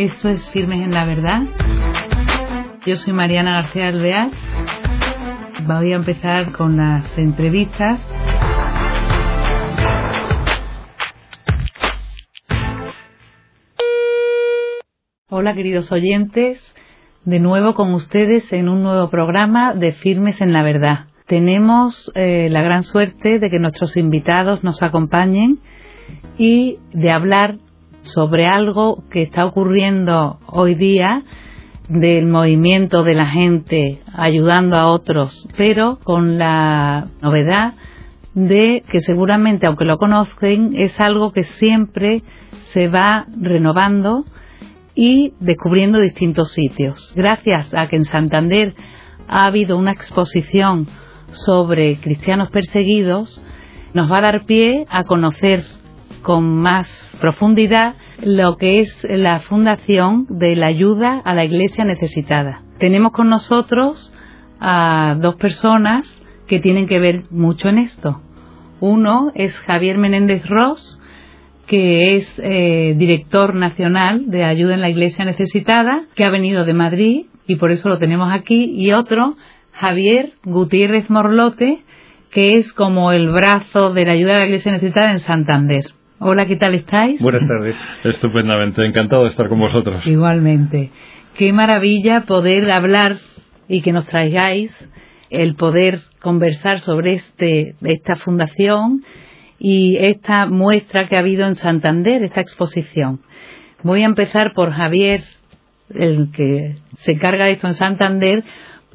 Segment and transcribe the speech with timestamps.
[0.00, 1.42] Esto es Firmes en la Verdad.
[2.86, 4.30] Yo soy Mariana García Alvear.
[5.66, 8.00] Voy a empezar con las entrevistas.
[15.28, 16.62] Hola queridos oyentes,
[17.26, 21.08] de nuevo con ustedes en un nuevo programa de Firmes en la Verdad.
[21.26, 25.58] Tenemos eh, la gran suerte de que nuestros invitados nos acompañen
[26.38, 27.58] y de hablar
[28.02, 31.22] sobre algo que está ocurriendo hoy día
[31.88, 37.74] del movimiento de la gente ayudando a otros, pero con la novedad
[38.34, 42.22] de que seguramente, aunque lo conozcan, es algo que siempre
[42.72, 44.24] se va renovando
[44.94, 47.12] y descubriendo distintos sitios.
[47.16, 48.74] Gracias a que en Santander
[49.28, 50.86] ha habido una exposición
[51.32, 53.42] sobre cristianos perseguidos,
[53.94, 55.64] nos va a dar pie a conocer
[56.22, 56.88] con más
[57.20, 62.62] profundidad lo que es la fundación de la ayuda a la iglesia necesitada.
[62.78, 64.12] Tenemos con nosotros
[64.60, 66.06] a dos personas
[66.46, 68.20] que tienen que ver mucho en esto.
[68.80, 71.00] Uno es Javier Menéndez Ross,
[71.66, 76.74] que es eh, director nacional de Ayuda en la Iglesia Necesitada, que ha venido de
[76.74, 79.36] Madrid y por eso lo tenemos aquí, y otro,
[79.72, 81.82] Javier Gutiérrez Morlote,
[82.30, 85.94] que es como el brazo de la Ayuda a la Iglesia Necesitada en Santander.
[86.22, 87.18] Hola, ¿qué tal estáis?
[87.22, 87.74] Buenas tardes.
[88.04, 90.06] Estupendamente, encantado de estar con vosotros.
[90.06, 90.90] Igualmente.
[91.34, 93.16] Qué maravilla poder hablar
[93.68, 94.70] y que nos traigáis
[95.30, 99.02] el poder conversar sobre este, esta fundación
[99.58, 103.20] y esta muestra que ha habido en Santander, esta exposición.
[103.82, 105.22] Voy a empezar por Javier,
[105.94, 108.44] el que se encarga de esto en Santander,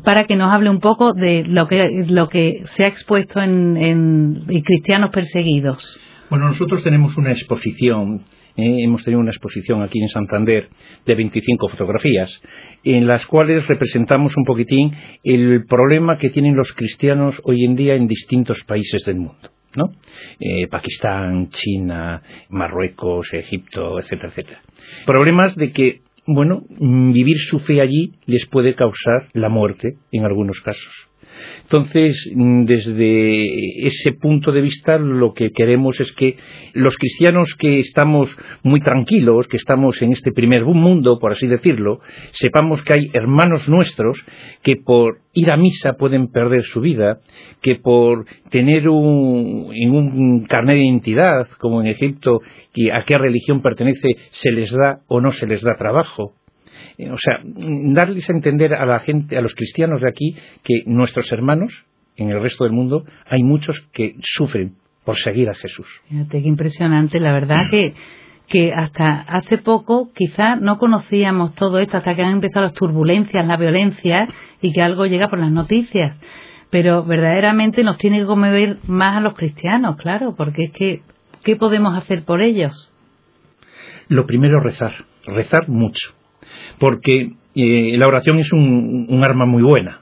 [0.04, 3.78] para que nos hable un poco de lo que, lo que se ha expuesto en,
[3.78, 6.00] en Cristianos Perseguidos.
[6.30, 8.26] Bueno, nosotros tenemos una exposición
[8.58, 10.70] eh, hemos tenido una exposición aquí en Santander
[11.06, 12.30] de 25 fotografías,
[12.86, 17.96] en las cuales representamos un poquitín el problema que tienen los cristianos hoy en día
[17.96, 19.50] en distintos países del mundo.
[19.76, 19.92] ¿no?
[20.40, 24.62] Eh, Pakistán, China, Marruecos, Egipto, etcétera, etcétera.
[25.06, 30.62] Problemas de que, bueno, vivir su fe allí les puede causar la muerte en algunos
[30.62, 30.94] casos.
[31.64, 36.38] Entonces, mm, desde ese punto de vista, lo que queremos es que
[36.74, 42.00] los cristianos que estamos muy tranquilos, que estamos en este primer mundo, por así decirlo,
[42.32, 44.24] sepamos que hay hermanos nuestros
[44.62, 47.20] que por ir a misa pueden perder su vida,
[47.62, 52.42] que por tener un, carnet de identidad, como en Egipto,
[52.94, 56.34] a qué religión pertenece, se les da o no se les da trabajo,
[57.12, 61.32] o sea, darles a entender a la gente, a los cristianos de aquí, que nuestros
[61.32, 61.86] hermanos
[62.16, 65.88] en el resto del mundo hay muchos que sufren por seguir a Jesús.
[66.10, 67.94] Fíjate qué impresionante, la verdad que
[68.48, 73.46] que hasta hace poco quizá no conocíamos todo esto hasta que han empezado las turbulencias,
[73.46, 74.28] la violencia
[74.62, 76.16] y que algo llega por las noticias.
[76.70, 81.02] Pero verdaderamente nos tiene que conmover más a los cristianos, claro, porque es que
[81.44, 82.92] ¿qué podemos hacer por ellos?
[84.10, 84.94] Lo primero rezar,
[85.26, 86.14] rezar mucho
[86.80, 90.02] porque eh, la oración es un, arma muy buena.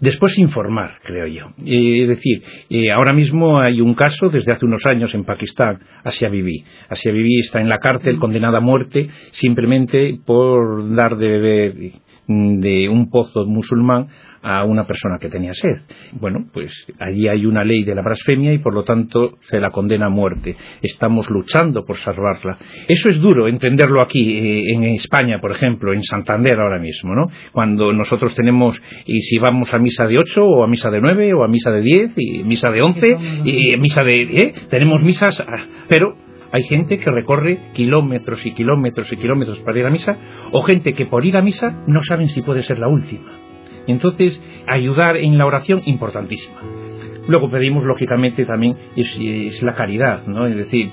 [0.00, 1.46] Después informar, creo yo.
[1.64, 5.80] Eh, es decir, eh, ahora mismo hay un caso desde hace unos años en Pakistán,
[6.04, 6.64] Asia Bibi.
[6.88, 11.74] Asia Bibi está en la cárcel condenada a muerte simplemente por dar de beber
[12.28, 14.08] de un pozo musulmán
[14.42, 15.76] a una persona que tenía sed.
[16.12, 19.70] Bueno, pues allí hay una ley de la blasfemia y por lo tanto se la
[19.70, 20.56] condena a muerte.
[20.82, 22.58] Estamos luchando por salvarla.
[22.88, 27.26] Eso es duro entenderlo aquí, eh, en España, por ejemplo, en Santander ahora mismo, ¿no?
[27.52, 31.34] Cuando nosotros tenemos, y si vamos a misa de 8 o a misa de 9
[31.34, 34.22] o a misa de 10 y misa de 11 y misa de...
[34.22, 34.54] ¿eh?
[34.70, 36.16] Tenemos misas, ah, pero
[36.52, 40.16] hay gente que recorre kilómetros y kilómetros y kilómetros para ir a misa,
[40.52, 43.41] o gente que por ir a misa no saben si puede ser la última.
[43.86, 46.60] Entonces, ayudar en la oración, importantísima.
[47.28, 50.46] Luego pedimos, lógicamente, también es, la caridad, ¿no?
[50.46, 50.90] Es decir,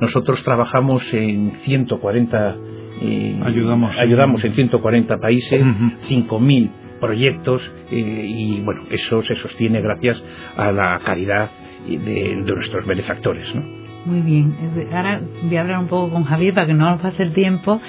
[0.00, 2.56] nosotros trabajamos en 140
[3.00, 6.70] eh, ayudamos, ayudamos en 140 países, 5.000
[7.00, 10.20] proyectos eh, y bueno, eso se sostiene gracias
[10.56, 11.48] a la caridad
[11.86, 13.62] de, nuestros benefactores, ¿no?
[14.04, 14.52] Muy bien.
[14.92, 17.80] Ahora voy a hablar un poco con Javier para que no nos pase el tiempo,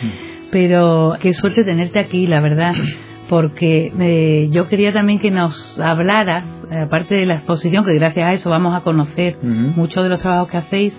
[0.52, 2.74] pero qué suerte tenerte aquí, la verdad
[3.30, 8.34] porque eh, yo quería también que nos hablaras, aparte de la exposición, que gracias a
[8.34, 10.94] eso vamos a conocer muchos de los trabajos que hacéis,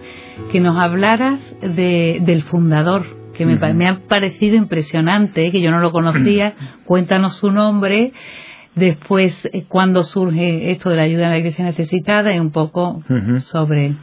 [0.53, 3.05] que nos hablaras del fundador,
[3.35, 6.55] que me, ha parecido impresionante, que yo no lo conocía.
[6.85, 8.13] Cuéntanos su nombre,
[8.77, 13.03] después eh, cuándo surge esto de la ayuda a la iglesia necesitada y un poco
[13.41, 13.95] sobre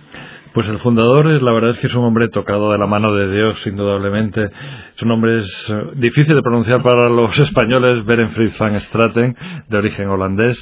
[0.58, 3.32] Pues el fundador, la verdad es que es un hombre tocado de la mano de
[3.32, 4.50] Dios, indudablemente.
[4.96, 9.36] Su nombre es eh, difícil de pronunciar para los españoles, Berenfried van Straten,
[9.70, 10.58] de origen holandés,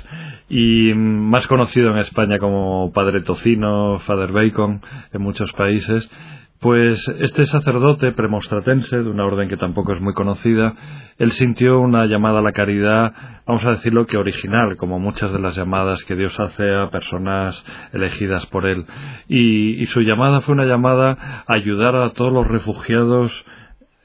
[0.50, 4.82] y más conocido en España como Padre Tocino, Father Bacon,
[5.14, 6.12] en muchos países.
[6.66, 10.74] Pues este sacerdote premostratense, de una orden que tampoco es muy conocida,
[11.20, 13.14] él sintió una llamada a la caridad,
[13.46, 17.64] vamos a decirlo que original, como muchas de las llamadas que Dios hace a personas
[17.94, 18.84] elegidas por él.
[19.28, 23.32] Y, y su llamada fue una llamada a ayudar a todos los refugiados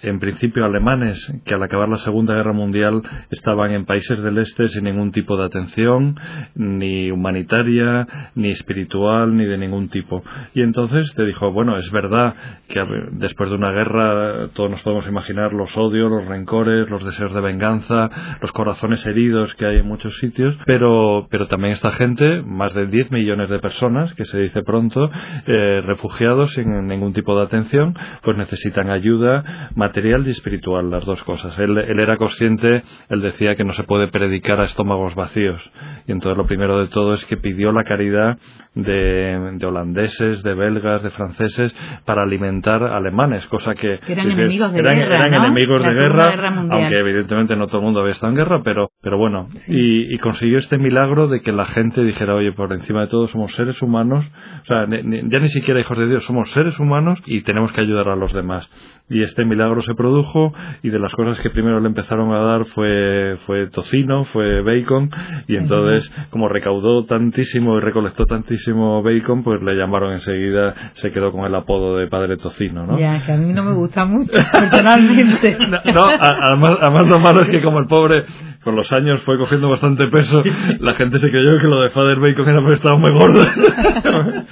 [0.03, 4.69] en principio alemanes que al acabar la Segunda Guerra Mundial estaban en países del este
[4.69, 6.19] sin ningún tipo de atención,
[6.55, 10.23] ni humanitaria, ni espiritual, ni de ningún tipo.
[10.55, 12.35] Y entonces te dijo, bueno, es verdad
[12.69, 17.35] que después de una guerra todos nos podemos imaginar los odios, los rencores, los deseos
[17.35, 18.11] de venganza,
[18.41, 22.87] los corazones heridos que hay en muchos sitios, pero, pero también esta gente, más de
[22.87, 25.11] 10 millones de personas, que se dice pronto,
[25.47, 31.59] eh, refugiados sin ningún tipo de atención, pues necesitan ayuda, y espiritual, las dos cosas.
[31.59, 35.63] Él, él, era consciente, él decía que no se puede predicar a estómagos vacíos.
[36.07, 38.39] Y entonces lo primero de todo es que pidió la caridad
[38.75, 43.99] de, de holandeses, de belgas, de franceses, para alimentar alemanes, cosa que...
[44.07, 45.17] eran enemigos de guerra.
[45.17, 48.91] Eran enemigos de guerra, aunque evidentemente no todo el mundo había estado en guerra, pero,
[49.03, 49.49] pero bueno.
[49.67, 53.27] Y, y, consiguió este milagro de que la gente dijera, oye, por encima de todo
[53.29, 54.25] somos seres humanos,
[54.63, 58.09] o sea, ya ni siquiera hijos de Dios, somos seres humanos y tenemos que ayudar
[58.09, 58.71] a los demás.
[59.09, 62.65] Y este milagro se produjo y de las cosas que primero le empezaron a dar
[62.67, 65.11] fue, fue tocino, fue bacon
[65.47, 71.33] y entonces como recaudó tantísimo y recolectó tantísimo bacon pues le llamaron enseguida, se quedó
[71.33, 72.99] con el apodo de padre tocino, ¿no?
[72.99, 75.57] Ya, que a mí no me gusta mucho personalmente.
[75.95, 78.25] no, además, además lo malo es que como el pobre
[78.63, 80.43] con los años fue cogiendo bastante peso,
[80.81, 83.41] la gente se creyó que lo de Father Bacon era porque estaba muy gordo.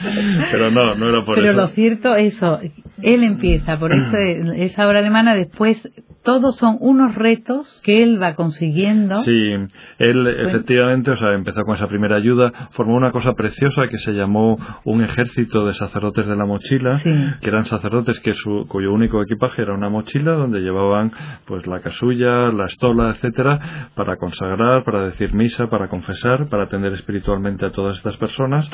[0.50, 1.46] Pero no, no era por eso.
[1.46, 2.58] Pero lo cierto, eso,
[3.02, 4.16] él empieza, por eso
[4.56, 5.78] esa obra alemana después
[6.22, 9.18] todos son unos retos que él va consiguiendo.
[9.18, 9.54] Sí,
[9.98, 14.12] él efectivamente, o sea, empezó con esa primera ayuda, formó una cosa preciosa que se
[14.12, 19.22] llamó un ejército de sacerdotes de la mochila, que eran sacerdotes que su, cuyo único
[19.22, 21.12] equipaje era una mochila donde llevaban
[21.46, 26.92] pues la casulla, la estola, etcétera, para consagrar, para decir misa, para confesar, para atender
[26.92, 28.68] espiritualmente a todas estas personas.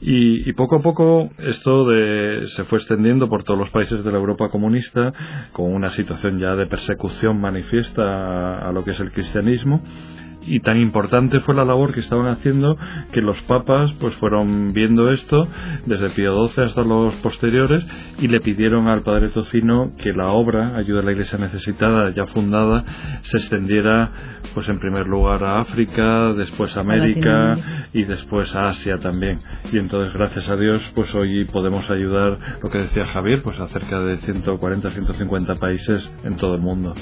[0.00, 4.12] Y, y poco a poco esto de, se fue extendiendo por todos los países de
[4.12, 5.12] la Europa comunista
[5.52, 9.80] con una situación ya de persecución persecución manifiesta a lo que es el cristianismo
[10.50, 12.76] y tan importante fue la labor que estaban haciendo
[13.12, 15.46] que los papas pues fueron viendo esto
[15.86, 17.86] desde Pío XII hasta los posteriores
[18.18, 22.26] y le pidieron al padre Tocino que la obra Ayuda a la Iglesia Necesitada ya
[22.26, 22.84] fundada
[23.22, 24.10] se extendiera
[24.52, 27.56] pues en primer lugar a África, después a América
[27.92, 29.38] y después a Asia también.
[29.72, 33.68] Y entonces gracias a Dios pues hoy podemos ayudar lo que decía Javier pues a
[33.68, 36.92] cerca de 140, 150 países en todo el mundo.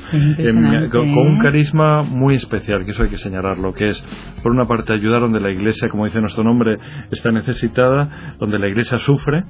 [0.93, 1.39] con, un ¿eh?
[1.43, 4.05] carisma muy especial que eso hay que lo que es,
[4.43, 6.79] por una parte, ayudar donde la Iglesia, como dice nuestro nombre,
[7.11, 9.45] está necesitada, donde la Iglesia sufre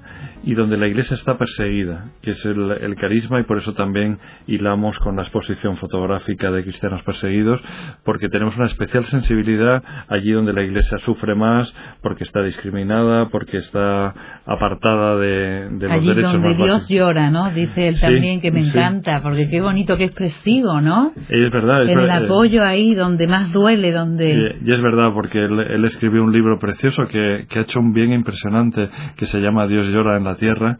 [0.44, 4.98] y donde la Iglesia está perseguida, que es el, carisma y por eso también hilamos
[4.98, 7.60] con la exposición fotográfica de cristianos perseguidos,
[8.04, 13.58] porque tenemos una especial sensibilidad allí donde la Iglesia sufre más, porque está discriminada, porque
[13.58, 14.14] está
[14.46, 17.50] apartada de, de los derechos donde Dios llora, ¿no?
[17.50, 21.12] Dice él también que me encanta, porque qué bonito, qué expresivo, ¿no?
[21.28, 21.84] Es verdad.
[21.84, 24.56] Es el eh, apoyo ahí donde más duele donde...
[24.64, 28.88] Y, es verdad, porque él, escribió un libro precioso que, ha hecho un bien impresionante,
[29.16, 30.78] que se llama Dios llora en la tierra,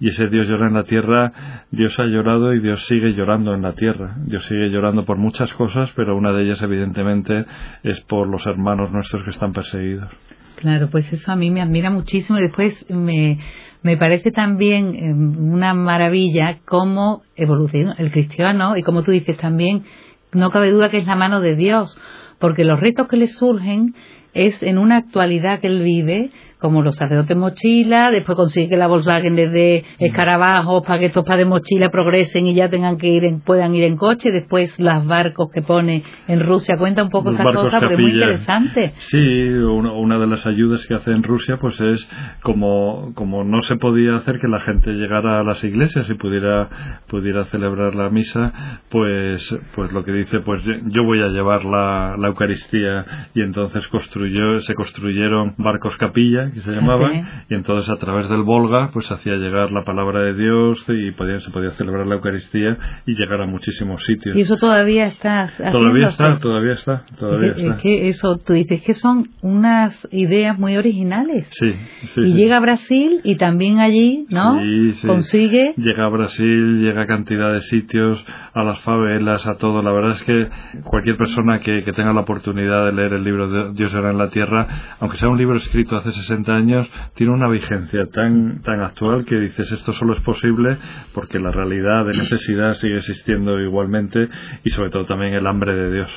[0.00, 1.32] y ese Dios llora en la tierra,
[1.70, 4.16] Dios ha llorado y Dios sigue llorando en la tierra.
[4.24, 7.44] Dios sigue llorando por muchas cosas, pero una de ellas evidentemente
[7.82, 10.10] es por los hermanos nuestros que están perseguidos.
[10.56, 13.38] Claro, pues eso a mí me admira muchísimo y después me,
[13.82, 19.84] me parece también em, una maravilla cómo evoluciona el cristiano y como tú dices también,
[20.32, 21.98] no cabe duda que es la mano de Dios,
[22.40, 23.94] porque los retos que le surgen
[24.34, 28.86] es en una actualidad que él vive como los sacerdotes mochila, después consigue que la
[28.86, 33.24] Volkswagen les dé escarabajos para que estos padres mochila progresen y ya tengan que ir
[33.24, 37.30] en, puedan ir en coche, después los barcos que pone en Rusia, cuenta un poco
[37.30, 38.92] esa cosa porque es muy interesante.
[39.10, 42.08] Sí, una, de las ayudas que hace en Rusia pues es
[42.42, 46.68] como, como no se podía hacer que la gente llegara a las iglesias y pudiera,
[47.08, 52.16] pudiera celebrar la misa, pues, pues lo que dice, pues yo voy a llevar la,
[52.18, 57.10] la Eucaristía y entonces construyó, se construyeron barcos capilla que se llamaba,
[57.48, 61.40] y entonces a través del Volga pues hacía llegar la palabra de Dios y podía,
[61.40, 62.76] se podía celebrar la Eucaristía
[63.06, 64.36] y llegar a muchísimos sitios.
[64.36, 65.50] Y eso todavía está.
[65.72, 67.76] Todavía está, todavía está, todavía está.
[67.78, 71.48] que eso, tú dices que son unas ideas muy originales.
[71.52, 71.72] Sí,
[72.14, 72.20] sí.
[72.22, 74.58] Y llega a Brasil y también allí, ¿no?
[74.94, 75.06] Sí.
[75.06, 75.74] Consigue.
[75.76, 79.82] Llega a Brasil, llega a cantidad de sitios, a las favelas, a todo.
[79.82, 80.48] La verdad es que
[80.84, 84.18] cualquier persona que, que tenga la oportunidad de leer el libro de Dios era en
[84.18, 88.80] la tierra, aunque sea un libro escrito hace 60 años, tiene una vigencia tan, tan
[88.80, 90.78] actual que dices esto solo es posible
[91.14, 94.28] porque la realidad de necesidad sigue existiendo igualmente
[94.64, 96.10] y sobre todo también el hambre de Dios.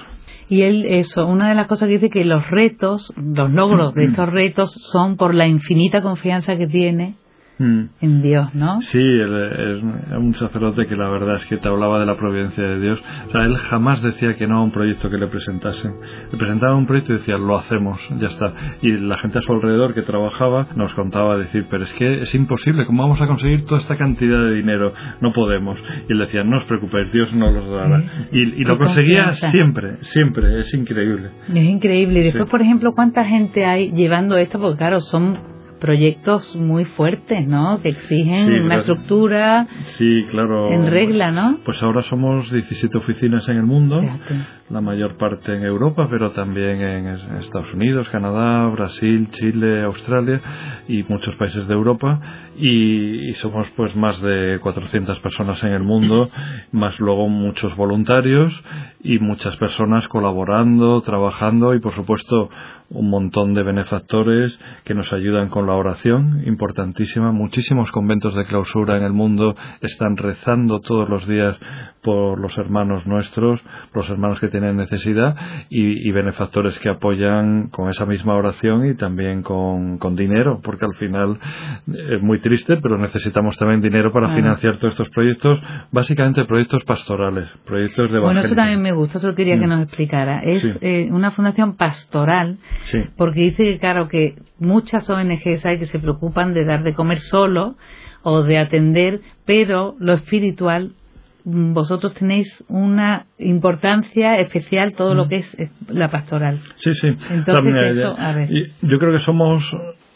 [0.49, 4.05] Y él, eso, una de las cosas que dice que los retos, los logros de
[4.05, 7.15] estos retos son por la infinita confianza que tiene
[7.59, 7.83] Mm.
[8.01, 8.81] en Dios, ¿no?
[8.81, 9.83] Sí, es
[10.17, 13.01] un sacerdote que la verdad es que te hablaba de la providencia de Dios.
[13.27, 15.93] O sea, él jamás decía que no a un proyecto que le presentasen.
[16.31, 18.53] Le presentaba un proyecto y decía, lo hacemos, ya está.
[18.81, 22.33] Y la gente a su alrededor que trabajaba nos contaba decir, pero es que es
[22.33, 24.93] imposible, ¿cómo vamos a conseguir toda esta cantidad de dinero?
[25.21, 25.79] No podemos.
[26.09, 28.03] Y él decía, no os preocupéis, Dios nos los dará.
[28.31, 31.29] Y, lo conseguía siempre, siempre, es increíble.
[31.49, 32.19] Es increíble.
[32.21, 34.59] Y después, por ejemplo, ¿cuánta gente hay llevando esto?
[34.59, 35.52] Porque claro, son
[35.83, 37.81] proyectos muy fuertes, ¿no?
[37.81, 40.71] Que exigen una estructura sí, claro.
[40.71, 41.59] en regla, ¿no?
[41.65, 44.01] Pues ahora somos 17 oficinas en el mundo,
[44.69, 47.07] la mayor parte en Europa, pero también en
[47.41, 50.41] Estados Unidos, Canadá, Brasil, Chile, Australia
[50.87, 52.19] y muchos países de Europa.
[52.55, 56.29] Y, somos pues más de 400 personas en el mundo,
[56.71, 58.53] más luego muchos voluntarios
[59.01, 62.49] y muchas personas colaborando, trabajando y por supuesto
[62.89, 67.31] un montón de benefactores que nos ayudan con la oración, importantísima.
[67.31, 71.59] Muchísimos conventos de clausura en el mundo están rezando todos los días
[72.03, 73.61] por los hermanos nuestros,
[73.93, 75.35] los hermanos que tienen necesidad
[75.69, 81.39] y, benefactores que apoyan con esa misma oración y también con, dinero, porque al final
[81.87, 85.59] es muy triste, pero necesitamos también dinero para financiar todos estos proyectos,
[85.91, 89.69] básicamente proyectos pastorales, proyectos de Bueno, eso también me gusta, eso quería que mm.
[89.69, 90.43] nos explicara.
[90.43, 92.59] Es eh, una fundación pastoral,
[93.17, 97.17] porque dice que, claro, que muchas ONGs hay que se preocupan de dar de comer
[97.17, 97.75] solo
[98.21, 100.93] o de atender, pero lo espiritual
[101.45, 105.29] vosotros tenéis una importancia especial todo lo mm.
[105.29, 106.59] que es la pastoral.
[106.77, 107.07] Sí, sí.
[107.29, 108.49] Entonces, eso, a ver.
[108.81, 109.63] Yo creo que somos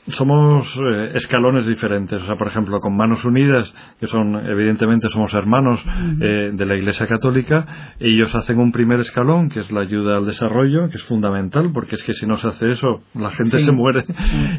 [0.09, 2.21] somos eh, escalones diferentes.
[2.21, 5.79] O sea, por ejemplo, con Manos Unidas, que son, evidentemente, somos hermanos
[6.21, 7.65] eh, de la Iglesia Católica,
[7.99, 11.95] ellos hacen un primer escalón, que es la ayuda al desarrollo, que es fundamental, porque
[11.95, 14.05] es que si no se hace eso, la gente se muere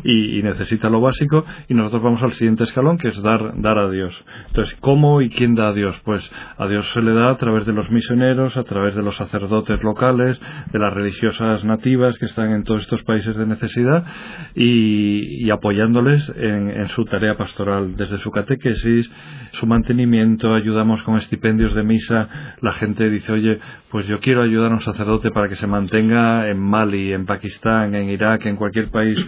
[0.04, 3.90] y, necesita lo básico, y nosotros vamos al siguiente escalón, que es dar, dar a
[3.90, 4.14] Dios.
[4.48, 5.96] Entonces, ¿cómo y quién da a Dios?
[6.04, 9.16] Pues a Dios se le da a través de los misioneros, a través de los
[9.16, 10.40] sacerdotes locales,
[10.72, 14.04] de las religiosas nativas que están en todos estos países de necesidad,
[14.54, 19.10] y, y apoyándoles en, su tarea pastoral, desde su catequesis,
[19.52, 22.56] su mantenimiento, ayudamos con estipendios de misa.
[22.60, 23.58] La gente dice, oye,
[23.90, 27.94] pues yo quiero ayudar a un sacerdote para que se mantenga en Mali, en Pakistán,
[27.94, 29.18] en Irak, en cualquier país.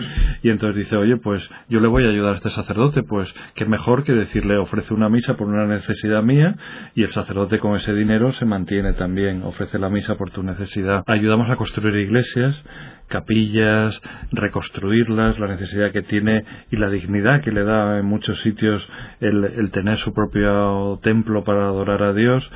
[0.43, 3.65] Y entonces dice, oye, pues yo le voy a ayudar a este sacerdote, pues qué
[3.65, 6.57] mejor que decirle, ofrece una misa por una necesidad mía
[6.95, 11.05] y el sacerdote con ese dinero se mantiene también, ofrece la misa por tu necesidad.
[11.07, 12.65] Ayudamos a construir iglesias
[13.11, 14.01] capillas,
[14.31, 18.83] reconstruirlas, la necesidad que tiene y la dignidad que le da en muchos sitios
[19.21, 22.51] el, tener su propio templo para adorar a Dios,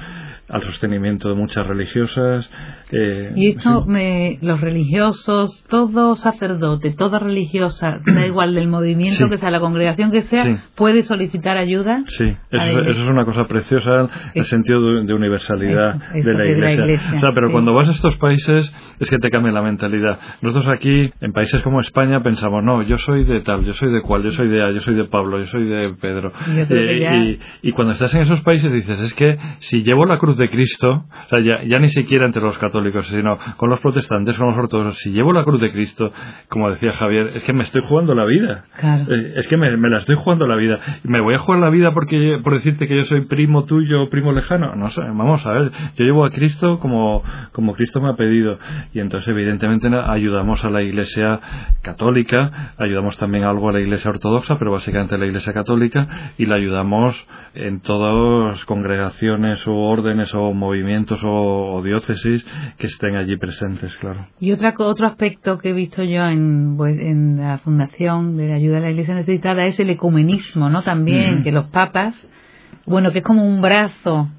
[0.49, 2.51] al sostenimiento de muchas religiosas.
[2.91, 9.39] Eh, y esto, me, los religiosos, todo sacerdote, toda religiosa, da igual del movimiento que
[9.39, 12.05] sea, la congregación que sea, puede solicitar ayuda.
[12.07, 17.21] Sí, eso, es una cosa preciosa, en el sentido de, universalidad de, la iglesia.
[17.35, 20.19] pero cuando vas a estos países es que te cambia la mentalidad.
[20.43, 24.03] Nosotros aquí, en países como España, pensamos, no, yo soy de tal, yo soy de
[24.03, 26.33] cual, yo soy de A, yo soy de Pablo, yo soy de Pedro.
[26.55, 30.51] Eh, y, cuando estás en esos países dices, es que si llevo la cruz de
[30.51, 34.57] Cristo, o sea, ya, ni siquiera entre los católicos, sino con los protestantes, con los
[34.57, 36.13] ortodoxos, si llevo la cruz de Cristo,
[36.49, 38.65] como decía Javier, es que me estoy jugando la vida.
[38.83, 40.79] Eh, es que me, la estoy jugando la vida.
[41.05, 44.33] ¿Me voy a jugar la vida porque por decirte que yo soy primo tuyo, primo
[44.33, 44.75] lejano?
[44.75, 45.73] No sé, vamos a ver.
[45.97, 47.23] Yo llevo a Cristo como,
[47.53, 48.59] como Cristo me ha pedido.
[48.93, 51.41] Y entonces, evidentemente, ayuda ayudamos a la Iglesia
[51.83, 56.47] católica, ayudamos también algo a la Iglesia ortodoxa, pero básicamente a la Iglesia católica, y
[56.47, 57.15] la ayudamos
[57.55, 62.45] en todas congregaciones o órdenes o movimientos o, diócesis
[62.79, 64.29] que estén allí presentes, claro.
[64.41, 68.79] Y otra, otro aspecto que he visto yo en, pues, en la Fundación de Ayuda
[68.79, 70.83] a la Iglesia Necesitada es el ecumenismo, ¿no?
[70.83, 72.15] También, que los papas,
[72.87, 74.31] bueno, que es como un brazo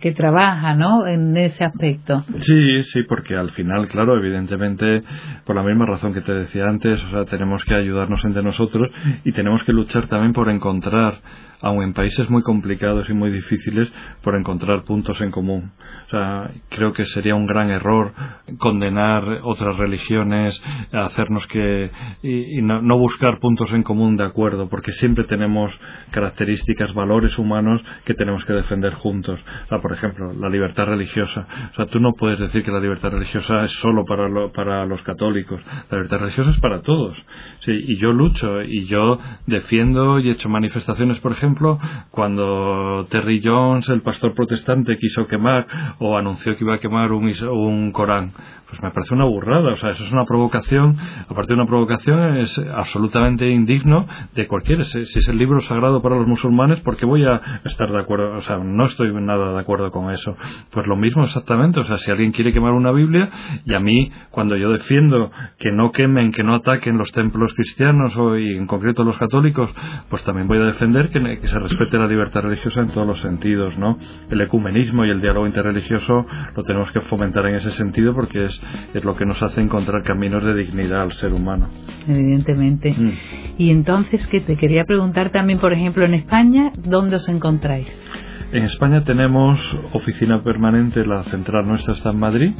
[0.00, 1.06] que trabaja, ¿no?
[1.06, 2.24] En ese aspecto.
[2.38, 5.02] Sí, sí, porque al final, claro, evidentemente,
[5.44, 8.88] por la misma razón que te decía antes, o sea, tenemos que ayudarnos entre nosotros
[9.24, 11.20] y tenemos que luchar también por encontrar
[11.60, 13.90] aun en países muy complicados y muy difíciles,
[14.22, 15.72] por encontrar puntos en común.
[16.06, 18.12] O sea, creo que sería un gran error
[18.58, 20.60] condenar otras religiones,
[20.92, 21.90] hacernos que.
[22.22, 25.72] y, no, buscar puntos en común de acuerdo, porque siempre tenemos
[26.10, 29.40] características, valores humanos que tenemos que defender juntos.
[29.68, 31.46] Por ejemplo, la libertad religiosa.
[31.72, 35.02] O sea, tú no puedes decir que la libertad religiosa es solo para, para los
[35.02, 35.60] católicos.
[35.90, 37.16] La libertad religiosa es para todos.
[37.60, 41.45] Sí, y yo lucho y yo defiendo y he hecho manifestaciones, por ejemplo,
[42.10, 45.66] cuando Terry Jones, el pastor protestante, quiso quemar
[45.98, 48.32] o anunció que iba a quemar un, un Corán
[48.68, 49.72] pues me parece una burrada.
[49.72, 50.96] O sea, eso es una provocación.
[51.28, 54.84] Aparte de una provocación, es absolutamente indigno de cualquiera.
[54.84, 58.36] Si, es el libro sagrado para los musulmanes, ¿por qué voy a estar de acuerdo?
[58.36, 60.36] O sea, no estoy nada de acuerdo con eso.
[60.70, 61.80] Pues lo mismo exactamente.
[61.80, 63.30] O sea, si alguien quiere quemar una Biblia,
[63.64, 68.16] y a mí, cuando yo defiendo que no quemen, que no ataquen los templos cristianos
[68.16, 69.70] o, y en concreto los católicos,
[70.08, 73.20] pues también voy a defender que, que se respete la libertad religiosa en todos los
[73.20, 73.98] sentidos, ¿no?
[74.30, 78.55] El ecumenismo y el diálogo interreligioso lo tenemos que fomentar en ese sentido porque es
[78.94, 81.68] es lo que nos hace encontrar caminos de dignidad al ser humano.
[82.08, 82.92] Evidentemente.
[82.92, 83.12] Mm.
[83.58, 87.86] Y entonces, que te quería preguntar también, por ejemplo, en España, ¿dónde os encontráis?
[88.52, 89.58] En España tenemos
[89.92, 92.52] oficina permanente, la central nuestra está en Madrid,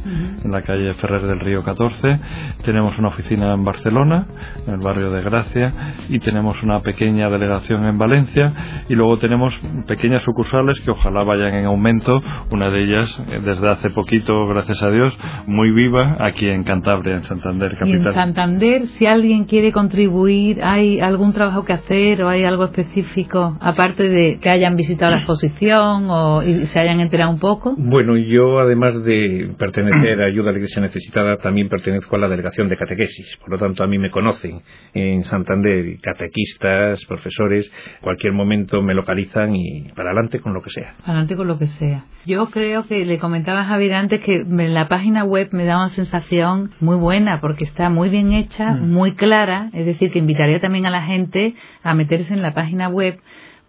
[0.43, 2.19] en la calle Ferrer del Río 14.
[2.65, 4.27] Tenemos una oficina en Barcelona,
[4.67, 5.73] en el barrio de Gracia,
[6.09, 8.83] y tenemos una pequeña delegación en Valencia.
[8.89, 12.21] Y luego tenemos pequeñas sucursales que ojalá vayan en aumento.
[12.51, 15.13] Una de ellas, eh, desde hace poquito, gracias a Dios,
[15.45, 18.03] muy viva, aquí en Cantabria, en Santander, capital.
[18.03, 22.65] Y en Santander, si alguien quiere contribuir, ¿hay algún trabajo que hacer o hay algo
[22.65, 25.76] específico, aparte de que hayan visitado la exposición?
[25.79, 27.75] O y se hayan enterado un poco?
[27.77, 32.27] Bueno, yo además de pertenecer a Ayuda a la Iglesia Necesitada, también pertenezco a la
[32.27, 33.37] delegación de catequesis.
[33.39, 34.61] Por lo tanto, a mí me conocen
[34.93, 40.95] en Santander, catequistas, profesores, cualquier momento me localizan y para adelante con lo que sea.
[40.99, 42.05] Para adelante con lo que sea.
[42.25, 45.77] Yo creo que le comentaba a Javier antes que en la página web me da
[45.77, 48.91] una sensación muy buena porque está muy bien hecha, mm.
[48.91, 52.89] muy clara, es decir, que invitaría también a la gente a meterse en la página
[52.89, 53.19] web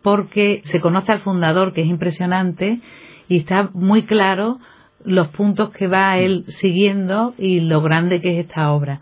[0.02, 2.80] porque se conoce al fundador, que es impresionante,
[3.28, 4.58] y está muy claro
[5.04, 9.00] los puntos que va él siguiendo y lo grande que es esta obra.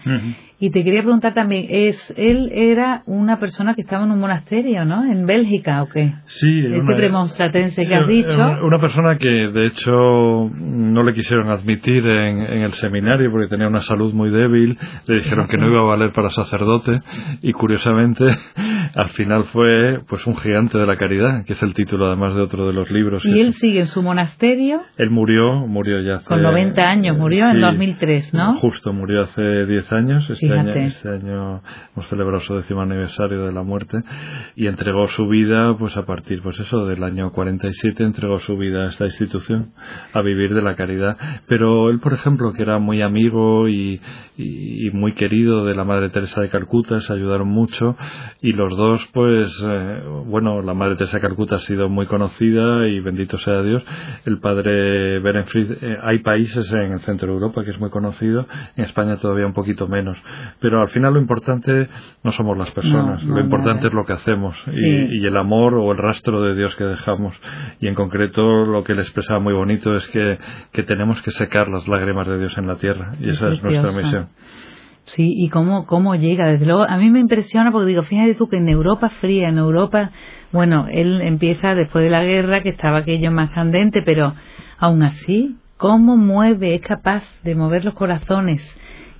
[0.58, 4.86] Y te quería preguntar también, ¿es él era una persona que estaba en un monasterio,
[4.86, 5.04] ¿no?
[5.04, 6.14] ¿En Bélgica o qué?
[6.26, 6.64] Sí.
[6.66, 8.38] Este premonstratense que has dicho.
[8.62, 13.82] Una persona que, de hecho, no le quisieron admitir en, el seminario porque tenía una
[13.82, 14.78] salud muy débil.
[15.06, 17.02] Le dijeron que no iba a valer para sacerdote.
[17.42, 18.24] Y, curiosamente,
[18.94, 22.40] al final fue pues un gigante de la caridad, que es el título además de
[22.40, 23.22] otro de los libros.
[23.26, 24.80] ¿Y él sigue en su monasterio?
[24.96, 26.26] Él murió, murió ya hace...
[26.26, 28.58] Con 90 años, murió en 2003, ¿no?
[28.60, 30.30] Justo, murió hace 10 años.
[30.54, 31.62] Este, este año,
[31.94, 34.02] hemos celebrado su décimo aniversario de la muerte
[34.54, 38.84] y entregó su vida, pues a partir, pues eso, del año 47 entregó su vida
[38.84, 39.72] a esta institución,
[40.12, 41.16] a vivir de la caridad.
[41.46, 44.00] Pero él, por ejemplo, que era muy amigo y,
[44.92, 47.96] muy querido de la Madre Teresa de Calcuta, se ayudaron mucho
[48.40, 52.86] y los dos, pues, eh, bueno, la Madre Teresa de Calcuta ha sido muy conocida
[52.88, 53.82] y bendito sea Dios.
[54.24, 58.46] El padre Berenfried, eh, hay países en el centro de Europa que es muy conocido,
[58.76, 60.18] en España todavía un poquito menos
[60.60, 61.88] pero al final lo importante
[62.22, 65.98] no somos las personas, lo importante es lo que hacemos y, el amor o el
[65.98, 67.34] rastro de Dios que dejamos.
[67.80, 70.38] Y en concreto lo que él expresaba muy bonito es que,
[70.84, 74.28] tenemos que secar las lágrimas de Dios en la tierra y esa es nuestra misión.
[75.06, 78.48] Sí, y cómo, cómo llega, desde luego, a mí me impresiona porque digo, fíjate tú
[78.48, 80.10] que en Europa fría, en Europa,
[80.52, 84.34] bueno, él empieza después de la guerra, que estaba aquello más candente, pero
[84.78, 88.62] aún así, cómo mueve, es capaz de mover los corazones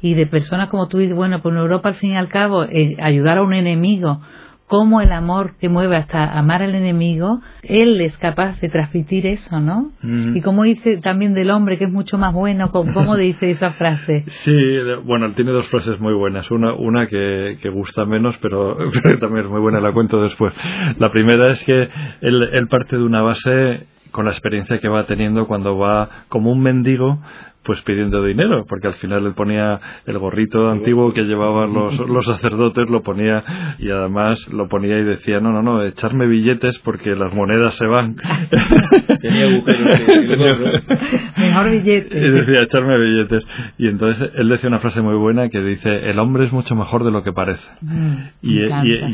[0.01, 2.65] y de personas como tú, y bueno, pues en Europa al fin y al cabo,
[2.65, 4.21] eh, ayudar a un enemigo,
[4.67, 9.61] como el amor que mueve hasta amar al enemigo, él es capaz de transmitir eso,
[9.61, 9.93] ¿no?
[10.35, 14.25] Y como dice también del hombre, que es mucho más bueno, ¿cómo dice esa frase?
[14.45, 16.51] Sí, bueno, tiene dos frases muy buenas.
[16.51, 18.77] Una, una que, que gusta menos, pero,
[19.21, 20.53] también es muy buena, la cuento después.
[20.99, 21.89] La primera es que
[22.23, 26.51] él, él parte de una base con la experiencia que va teniendo cuando va como
[26.51, 27.21] un mendigo
[27.67, 32.25] pues pidiendo dinero, porque al final él ponía el gorrito antiguo que llevaban los, los
[32.25, 37.15] sacerdotes, lo ponía y además lo ponía y decía, no, no, no, echarme billetes porque
[37.15, 38.17] las monedas se van.
[39.21, 39.47] Tenía
[41.37, 42.23] Mejor billetes.
[42.23, 43.43] Y decía, echarme billetes.
[43.79, 47.05] Y entonces él decía una frase muy buena que dice, el hombre es mucho mejor
[47.05, 47.63] de lo que parece.
[47.81, 48.61] Mm, y,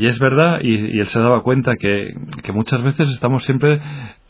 [0.01, 3.81] y, es verdad, y, él se daba cuenta que, que muchas veces estamos siempre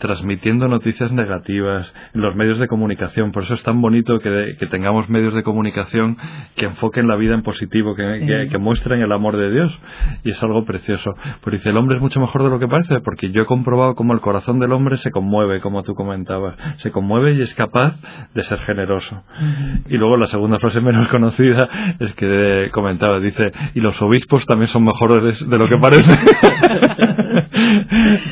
[0.02, 3.30] transmitiendo noticias negativas en los medios de comunicación.
[3.30, 6.16] Por eso es tan bonito que, tengamos medios de comunicación
[6.56, 9.72] que enfoquen la vida en positivo, que, que, muestren el amor de Dios.
[10.24, 11.14] Y es algo precioso.
[11.40, 13.94] Pues dice, el hombre es mucho mejor de lo que parece, porque yo he comprobado
[13.94, 16.56] cómo el corazón del hombre se conmueve, como tú comentabas.
[16.78, 17.94] Se conmueve y es capaz
[18.34, 19.22] de ser generoso.
[19.88, 24.68] Y luego la segunda frase menos conocida es que comentaba, dice, y los obispos también
[24.68, 26.02] son mejores de lo que parece.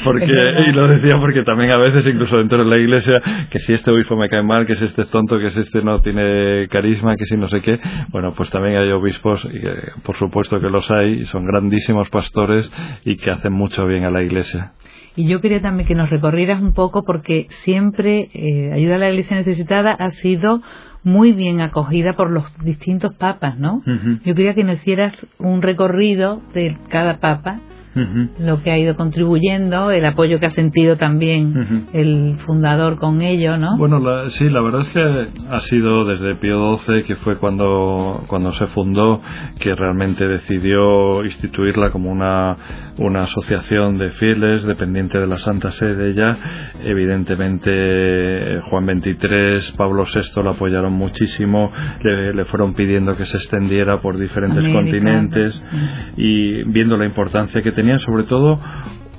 [0.04, 3.14] porque, y lo decía porque también a veces, incluso dentro de la iglesia,
[3.50, 5.82] que si este obispo me cae mal, que si este es tonto, que si este
[5.82, 9.60] no tiene carisma, que si no sé qué, bueno, pues también hay obispos, y
[10.02, 12.70] por supuesto que los hay, y son grandísimos pastores
[13.04, 14.72] y que hacen mucho bien a la iglesia.
[15.16, 19.10] Y yo quería también que nos recorrieras un poco porque siempre eh, Ayuda a la
[19.10, 20.62] Iglesia Necesitada ha sido
[21.02, 23.82] muy bien acogida por los distintos papas, ¿no?
[24.24, 27.60] Yo quería que nos hicieras un recorrido de cada papa
[27.94, 33.56] lo que ha ido contribuyendo, el apoyo que ha sentido también el fundador con ello,
[33.56, 33.76] ¿no?
[33.76, 34.00] Bueno,
[34.30, 38.66] sí, la verdad es que ha sido desde Pío XII, que fue cuando, cuando se
[38.68, 39.20] fundó,
[39.58, 42.56] que realmente decidió instituirla como una,
[42.98, 46.36] una asociación de fieles dependiente de la Santa Sede ya.
[46.84, 51.72] Evidentemente, Juan XXIII, Pablo VI lo apoyaron muchísimo,
[52.02, 55.62] le, fueron pidiendo que se extendiera por diferentes continentes
[56.16, 58.60] y viendo la importancia que tenían sobre todo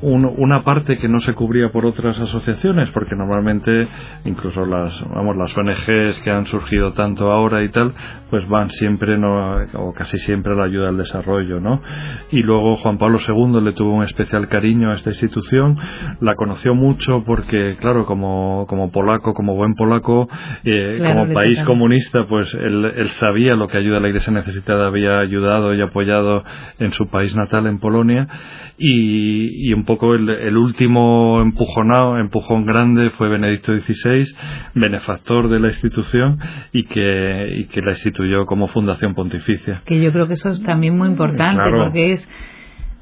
[0.02, 3.88] una parte que no se cubría por otras asociaciones, porque normalmente
[4.26, 7.94] incluso las, vamos, las ONGs que han surgido tanto ahora y tal,
[8.30, 11.82] pues van siempre, no, o casi siempre a la ayuda al desarrollo, ¿no?
[12.32, 15.78] Y luego Juan Pablo II le tuvo un especial cariño a esta institución,
[16.20, 20.28] la conoció mucho porque, claro, como, como polaco, como buen polaco,
[20.64, 24.88] eh, como país comunista, pues él, él sabía lo que ayuda a la Iglesia necesitada
[24.88, 26.44] había ayudado y apoyado
[26.80, 28.28] en su país natal, en Polonia,
[28.78, 34.26] y, y un poco el, último empujonado, empujón grande fue Benedicto XVI,
[34.76, 36.40] benefactor de la institución
[36.72, 39.82] y que, y que la instituyó como fundación pontificia.
[39.86, 42.30] Que yo creo que eso es también muy importante porque es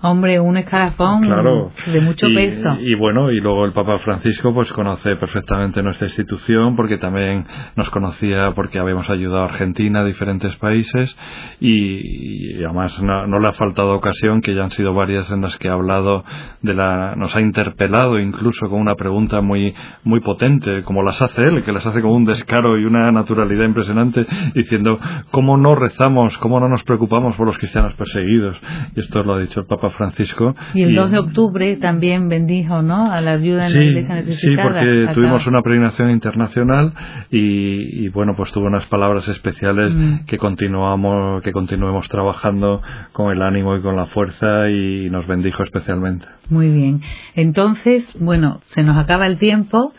[0.01, 2.77] Hombre, un escalafón de mucho peso.
[2.79, 7.89] Y bueno, y luego el Papa Francisco pues conoce perfectamente nuestra institución porque también nos
[7.89, 11.13] conocía porque habíamos ayudado a Argentina, a diferentes países
[11.59, 15.67] y, además no, le ha faltado ocasión que ya han sido varias en las que
[15.67, 16.23] ha hablado
[16.61, 19.73] de la, nos ha interpelado incluso con una pregunta muy,
[20.05, 23.65] muy potente como las hace él, que las hace con un descaro y una naturalidad
[23.65, 24.97] impresionante diciendo
[25.31, 28.55] cómo no rezamos, cómo no nos preocupamos por los cristianos perseguidos.
[28.95, 30.55] Y esto lo ha dicho el Papa Francisco.
[30.73, 33.11] Y el 2 de octubre también bendijo, ¿no?
[33.11, 34.35] A la ayuda en la iglesia necesitada.
[34.35, 36.93] Sí, porque tuvimos una peregrinación internacional
[37.31, 40.25] y, bueno, pues tuvo unas palabras especiales mm.
[40.25, 45.63] que continuamos, que continuemos trabajando con el ánimo y con la fuerza y nos bendijo
[45.63, 46.25] especialmente.
[46.49, 47.01] Muy bien.
[47.35, 49.93] Entonces, bueno, se nos acaba el tiempo.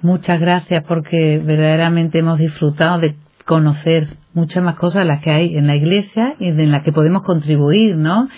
[0.00, 5.56] Muchas gracias porque verdaderamente hemos disfrutado de conocer muchas más cosas de las que hay
[5.56, 8.28] en la iglesia y en las que podemos contribuir, ¿no?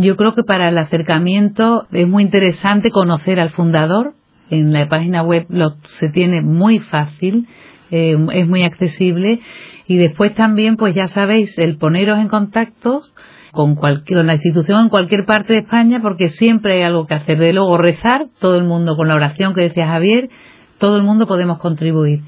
[0.00, 4.14] Yo creo que para el acercamiento es muy interesante conocer al fundador.
[4.48, 7.46] En la página web lo, se tiene muy fácil,
[7.90, 9.40] eh, es muy accesible.
[9.86, 13.02] Y después también, pues ya sabéis, el poneros en contacto
[13.52, 17.14] con, cualquier, con la institución en cualquier parte de España, porque siempre hay algo que
[17.14, 17.36] hacer.
[17.36, 20.30] De luego rezar, todo el mundo con la oración que decía Javier,
[20.78, 22.20] todo el mundo podemos contribuir.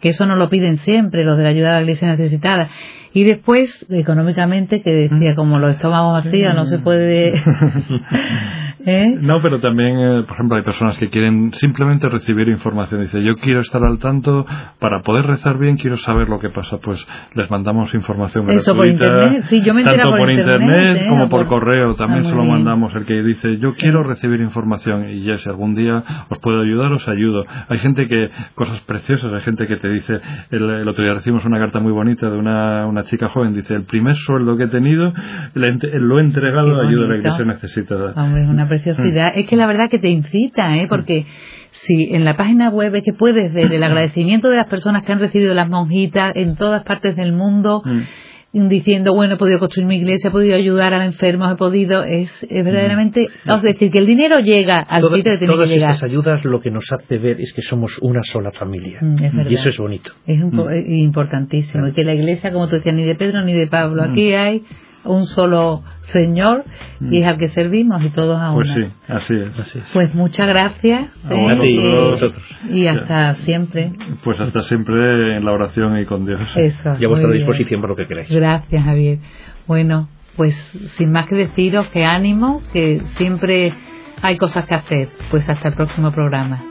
[0.00, 2.68] Que eso nos lo piden siempre los de la ayuda a la iglesia necesitada.
[3.14, 7.34] Y después, económicamente, que decía, como los estómagos vacíos, no se puede
[8.86, 9.16] ¿Eh?
[9.18, 13.02] No, pero también, eh, por ejemplo, hay personas que quieren simplemente recibir información.
[13.02, 14.44] Dice, yo quiero estar al tanto,
[14.78, 16.78] para poder rezar bien quiero saber lo que pasa.
[16.78, 17.00] Pues
[17.34, 21.06] les mandamos información Eso por internet, sí, yo me tanto por, internet, ¿eh?
[21.08, 21.94] como por, correo.
[21.94, 22.94] También ah, se lo mandamos.
[22.94, 26.92] El que dice, yo quiero recibir información y ya si algún día os puedo ayudar,
[26.92, 27.44] os ayudo.
[27.68, 30.20] Hay gente que, cosas preciosas, hay gente que te dice,
[30.50, 33.84] el, otro día recibimos una carta muy bonita de una, una chica joven, dice, el
[33.84, 35.12] primer sueldo que he tenido
[35.54, 38.12] lo he entregado a ayuda a la iglesia necesitada.
[38.16, 38.26] Ah,
[38.76, 39.32] preciosidad.
[39.36, 40.86] Es que la verdad que te incita, ¿eh?
[40.88, 41.26] Porque
[41.72, 45.12] si en la página web es que puedes ver el agradecimiento de las personas que
[45.12, 47.82] han recibido las monjitas en todas partes del mundo.
[47.84, 48.68] Mm.
[48.68, 52.04] diciendo, bueno, he podido construir mi iglesia, he podido ayudar a los enfermos, he podido,
[52.04, 53.60] es, verdaderamente, mm.
[53.62, 55.96] decir, que el dinero llega al sitio que tiene que llegar.
[55.96, 59.00] Todas estas ayudas lo que nos hace ver es que somos una sola familia.
[59.02, 60.12] Mm, y eso es bonito.
[60.24, 61.88] Es importantísimo.
[61.88, 64.62] Y que la iglesia, como tú decías, ni de Pedro ni de Pablo, aquí hay
[65.04, 66.64] un solo Señor
[67.00, 69.58] y es al que servimos y todos a Pues sí, así es.
[69.58, 71.10] Así Pues muchas gracias.
[71.30, 72.32] Eh,
[72.70, 73.92] y hasta siempre.
[74.22, 76.40] Pues hasta siempre en la oración y con Dios.
[76.54, 76.96] Eso.
[76.98, 78.30] Y a vuestra disposición por lo que queráis.
[78.30, 79.18] Gracias, Javier.
[79.66, 80.54] Bueno, pues
[80.96, 83.74] sin más que deciros que ánimo, que siempre
[84.22, 85.08] hay cosas que hacer.
[85.30, 86.62] Pues hasta el próximo programa.